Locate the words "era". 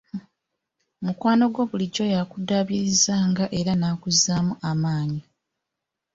3.59-3.71